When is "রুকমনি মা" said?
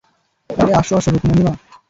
1.11-1.53